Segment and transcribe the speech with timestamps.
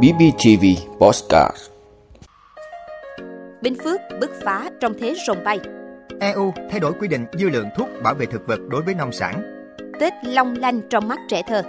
[0.00, 0.64] BBTV
[1.00, 1.56] Postcard
[3.62, 5.60] Bình Phước bứt phá trong thế rồng bay.
[6.20, 9.12] EU thay đổi quy định dư lượng thuốc bảo vệ thực vật đối với nông
[9.12, 9.42] sản.
[10.00, 11.62] Tết long lanh trong mắt trẻ thơ.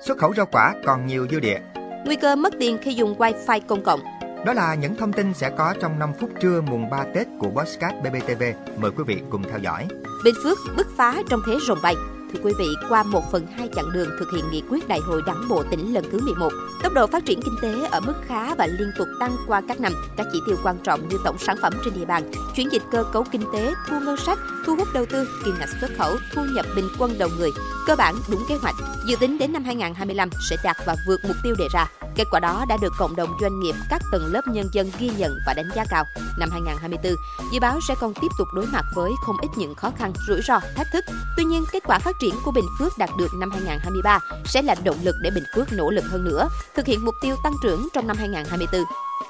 [0.00, 1.58] Xuất khẩu rau quả còn nhiều dư địa.
[2.06, 4.00] Nguy cơ mất tiền khi dùng wifi công cộng.
[4.46, 7.50] Đó là những thông tin sẽ có trong 5 phút trưa mùng 3 Tết của
[7.50, 8.42] Postcard BBTV.
[8.76, 9.86] Mời quý vị cùng theo dõi.
[10.24, 11.94] Bình Phước bứt phá trong thế rồng bay.
[12.34, 15.22] Thưa quý vị, qua 1 phần 2 chặng đường thực hiện nghị quyết Đại hội
[15.26, 18.54] Đảng bộ tỉnh lần thứ 11, tốc độ phát triển kinh tế ở mức khá
[18.54, 19.92] và liên tục tăng qua các năm.
[20.16, 23.04] Các chỉ tiêu quan trọng như tổng sản phẩm trên địa bàn, chuyển dịch cơ
[23.12, 26.42] cấu kinh tế, thu ngân sách, thu hút đầu tư, kim ngạch xuất khẩu, thu
[26.54, 27.50] nhập bình quân đầu người,
[27.86, 28.74] cơ bản đúng kế hoạch.
[29.08, 31.86] Dự tính đến năm 2025 sẽ đạt và vượt mục tiêu đề ra.
[32.16, 35.10] Kết quả đó đã được cộng đồng doanh nghiệp, các tầng lớp nhân dân ghi
[35.18, 36.04] nhận và đánh giá cao.
[36.38, 37.14] Năm 2024,
[37.52, 40.40] dự báo sẽ còn tiếp tục đối mặt với không ít những khó khăn, rủi
[40.42, 41.04] ro, thách thức.
[41.36, 44.74] Tuy nhiên, kết quả phát triển của Bình Phước đạt được năm 2023 sẽ là
[44.84, 47.88] động lực để Bình Phước nỗ lực hơn nữa, thực hiện mục tiêu tăng trưởng
[47.94, 48.84] trong năm 2024.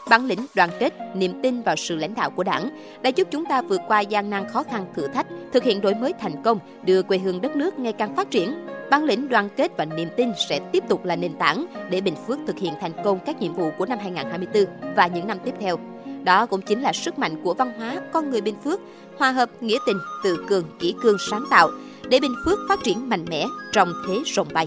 [0.09, 2.70] Bản lĩnh, đoàn kết, niềm tin vào sự lãnh đạo của Đảng
[3.03, 5.95] đã giúp chúng ta vượt qua gian nan khó khăn thử thách, thực hiện đổi
[5.95, 8.73] mới thành công, đưa quê hương đất nước ngày càng phát triển.
[8.90, 12.14] Bản lĩnh đoàn kết và niềm tin sẽ tiếp tục là nền tảng để Bình
[12.27, 15.54] Phước thực hiện thành công các nhiệm vụ của năm 2024 và những năm tiếp
[15.60, 15.77] theo.
[16.24, 18.80] Đó cũng chính là sức mạnh của văn hóa con người Bình Phước,
[19.18, 21.70] hòa hợp nghĩa tình, tự cường, kỷ cương sáng tạo
[22.08, 24.66] để Bình Phước phát triển mạnh mẽ trong thế rồng bay.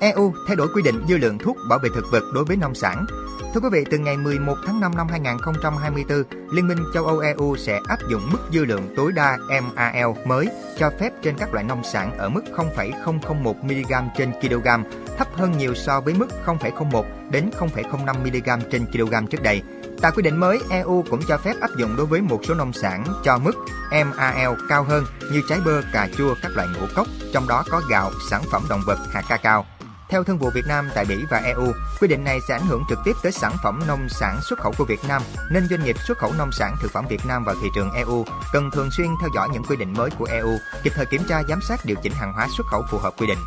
[0.00, 2.74] EU thay đổi quy định dư lượng thuốc bảo vệ thực vật đối với nông
[2.74, 3.06] sản.
[3.54, 7.56] Thưa quý vị, từ ngày 11 tháng 5 năm 2024, Liên minh châu Âu EU
[7.56, 10.48] sẽ áp dụng mức dư lượng tối đa MAL mới
[10.78, 14.66] cho phép trên các loại nông sản ở mức 0,001 mg trên kg,
[15.18, 19.62] thấp hơn nhiều so với mức 0,01 đến 0,05 mg trên kg trước đây.
[20.00, 22.72] Tại quy định mới, EU cũng cho phép áp dụng đối với một số nông
[22.72, 23.54] sản cho mức
[23.92, 27.82] MAL cao hơn như trái bơ, cà chua, các loại ngũ cốc, trong đó có
[27.90, 29.66] gạo, sản phẩm động vật, hạt ca cao
[30.10, 32.82] theo Thương vụ Việt Nam tại Bỉ và EU, quy định này sẽ ảnh hưởng
[32.88, 35.96] trực tiếp tới sản phẩm nông sản xuất khẩu của Việt Nam, nên doanh nghiệp
[36.06, 39.06] xuất khẩu nông sản thực phẩm Việt Nam vào thị trường EU cần thường xuyên
[39.20, 40.50] theo dõi những quy định mới của EU,
[40.84, 43.26] kịp thời kiểm tra giám sát điều chỉnh hàng hóa xuất khẩu phù hợp quy
[43.26, 43.38] định.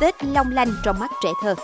[0.00, 1.54] Tết long lanh trong mắt trẻ thơ.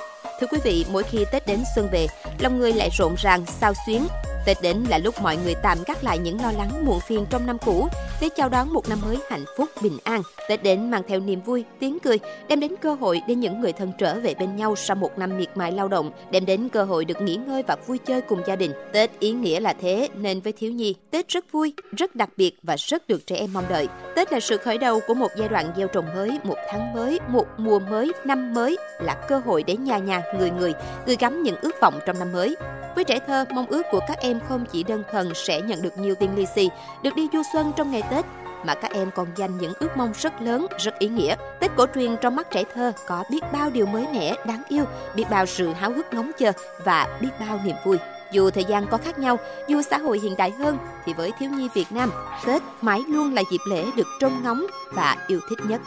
[0.40, 2.06] Thưa quý vị, mỗi khi Tết đến xuân về,
[2.38, 4.06] lòng người lại rộn ràng, sao xuyến.
[4.46, 7.46] Tết đến là lúc mọi người tạm gác lại những lo lắng muộn phiền trong
[7.46, 7.88] năm cũ
[8.20, 10.22] để chào đón một năm mới hạnh phúc, bình an.
[10.48, 12.18] Tết đến mang theo niềm vui, tiếng cười,
[12.48, 15.38] đem đến cơ hội để những người thân trở về bên nhau sau một năm
[15.38, 18.42] miệt mài lao động, đem đến cơ hội được nghỉ ngơi và vui chơi cùng
[18.46, 18.72] gia đình.
[18.92, 22.56] Tết ý nghĩa là thế, nên với thiếu nhi, Tết rất vui, rất đặc biệt
[22.62, 23.88] và rất được trẻ em mong đợi.
[24.16, 27.20] Tết là sự khởi đầu của một giai đoạn gieo trồng mới, một tháng mới,
[27.28, 30.72] một mùa mới, năm mới, là cơ hội để nhà nhà, người người
[31.06, 32.56] gửi gắm những ước vọng trong năm mới.
[32.96, 35.98] Với trẻ thơ, mong ước của các em không chỉ đơn thuần sẽ nhận được
[35.98, 36.70] nhiều tiền lì xì,
[37.02, 38.24] được đi du xuân trong ngày Tết,
[38.64, 41.34] mà các em còn dành những ước mong rất lớn, rất ý nghĩa.
[41.60, 44.84] Tết cổ truyền trong mắt trẻ thơ có biết bao điều mới mẻ, đáng yêu,
[45.14, 46.52] biết bao sự háo hức ngóng chờ
[46.84, 47.98] và biết bao niềm vui.
[48.32, 51.50] Dù thời gian có khác nhau, dù xã hội hiện đại hơn, thì với thiếu
[51.50, 52.10] nhi Việt Nam,
[52.46, 55.80] Tết mãi luôn là dịp lễ được trông ngóng và yêu thích nhất.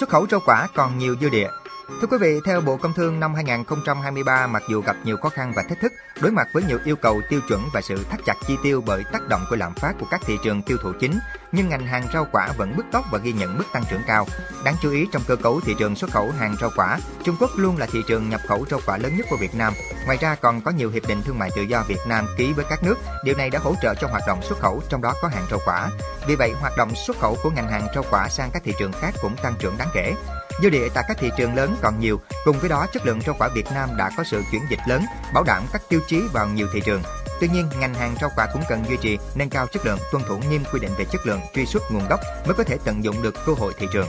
[0.00, 1.48] Xuất khẩu rau quả còn nhiều dư địa,
[1.88, 5.52] Thưa quý vị, theo Bộ Công Thương năm 2023, mặc dù gặp nhiều khó khăn
[5.56, 8.34] và thách thức, đối mặt với nhiều yêu cầu tiêu chuẩn và sự thắt chặt
[8.46, 11.18] chi tiêu bởi tác động của lạm phát của các thị trường tiêu thụ chính,
[11.52, 14.26] nhưng ngành hàng rau quả vẫn bứt tốc và ghi nhận mức tăng trưởng cao.
[14.64, 17.50] Đáng chú ý trong cơ cấu thị trường xuất khẩu hàng rau quả, Trung Quốc
[17.56, 19.72] luôn là thị trường nhập khẩu rau quả lớn nhất của Việt Nam.
[20.06, 22.64] Ngoài ra còn có nhiều hiệp định thương mại tự do Việt Nam ký với
[22.68, 25.28] các nước, điều này đã hỗ trợ cho hoạt động xuất khẩu trong đó có
[25.28, 25.90] hàng rau quả.
[26.26, 28.92] Vì vậy, hoạt động xuất khẩu của ngành hàng rau quả sang các thị trường
[28.92, 30.14] khác cũng tăng trưởng đáng kể.
[30.62, 33.34] Dư địa tại các thị trường lớn còn nhiều, cùng với đó chất lượng rau
[33.38, 35.04] quả Việt Nam đã có sự chuyển dịch lớn,
[35.34, 37.02] bảo đảm các tiêu chí vào nhiều thị trường.
[37.40, 40.24] Tuy nhiên, ngành hàng rau quả cũng cần duy trì, nâng cao chất lượng, tuân
[40.24, 43.04] thủ nghiêm quy định về chất lượng, truy xuất nguồn gốc mới có thể tận
[43.04, 44.08] dụng được cơ hội thị trường.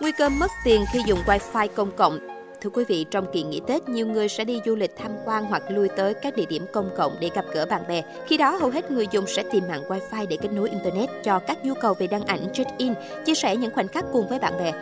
[0.00, 2.31] Nguy cơ mất tiền khi dùng Wi-Fi công cộng
[2.62, 5.44] Thưa quý vị, trong kỳ nghỉ Tết, nhiều người sẽ đi du lịch tham quan
[5.44, 8.02] hoặc lui tới các địa điểm công cộng để gặp gỡ bạn bè.
[8.26, 11.38] Khi đó, hầu hết người dùng sẽ tìm mạng Wi-Fi để kết nối Internet cho
[11.38, 12.92] các nhu cầu về đăng ảnh, check-in,
[13.24, 14.72] chia sẻ những khoảnh khắc cùng với bạn bè.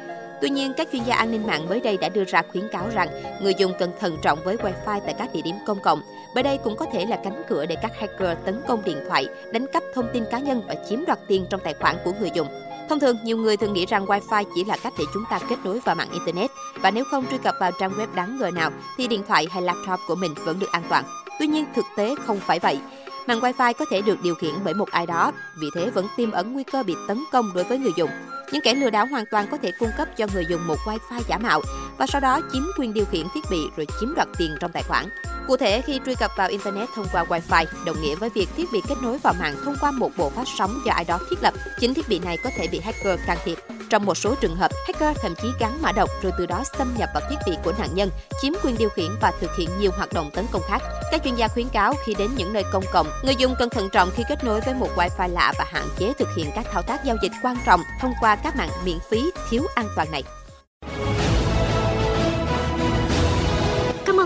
[0.40, 2.88] Tuy nhiên, các chuyên gia an ninh mạng mới đây đã đưa ra khuyến cáo
[2.94, 3.08] rằng
[3.42, 6.02] người dùng cần thận trọng với Wi-Fi tại các địa điểm công cộng,
[6.34, 9.26] bởi đây cũng có thể là cánh cửa để các hacker tấn công điện thoại,
[9.52, 12.30] đánh cắp thông tin cá nhân và chiếm đoạt tiền trong tài khoản của người
[12.34, 12.46] dùng.
[12.90, 15.56] Thông thường, nhiều người thường nghĩ rằng Wi-Fi chỉ là cách để chúng ta kết
[15.64, 18.70] nối vào mạng Internet và nếu không truy cập vào trang web đáng ngờ nào
[18.96, 21.04] thì điện thoại hay laptop của mình vẫn được an toàn.
[21.38, 22.78] Tuy nhiên, thực tế không phải vậy.
[23.26, 26.30] Mạng Wi-Fi có thể được điều khiển bởi một ai đó, vì thế vẫn tiềm
[26.30, 28.10] ẩn nguy cơ bị tấn công đối với người dùng.
[28.52, 31.20] Những kẻ lừa đảo hoàn toàn có thể cung cấp cho người dùng một Wi-Fi
[31.28, 31.60] giả mạo
[32.00, 34.82] và sau đó chiếm quyền điều khiển thiết bị rồi chiếm đoạt tiền trong tài
[34.82, 35.08] khoản.
[35.46, 38.64] Cụ thể, khi truy cập vào Internet thông qua Wi-Fi, đồng nghĩa với việc thiết
[38.72, 41.42] bị kết nối vào mạng thông qua một bộ phát sóng do ai đó thiết
[41.42, 43.58] lập, chính thiết bị này có thể bị hacker can thiệp.
[43.90, 46.94] Trong một số trường hợp, hacker thậm chí gắn mã độc rồi từ đó xâm
[46.98, 48.10] nhập vào thiết bị của nạn nhân,
[48.42, 50.82] chiếm quyền điều khiển và thực hiện nhiều hoạt động tấn công khác.
[51.10, 53.88] Các chuyên gia khuyến cáo khi đến những nơi công cộng, người dùng cần thận
[53.92, 56.82] trọng khi kết nối với một Wi-Fi lạ và hạn chế thực hiện các thao
[56.82, 60.22] tác giao dịch quan trọng thông qua các mạng miễn phí thiếu an toàn này.